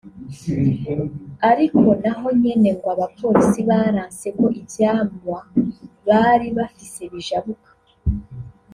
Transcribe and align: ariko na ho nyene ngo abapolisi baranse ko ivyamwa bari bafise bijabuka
ariko 1.51 1.87
na 2.03 2.11
ho 2.19 2.27
nyene 2.41 2.69
ngo 2.77 2.87
abapolisi 2.95 3.59
baranse 3.69 4.27
ko 4.39 4.45
ivyamwa 4.61 5.39
bari 6.07 6.47
bafise 6.57 7.01
bijabuka 7.13 7.69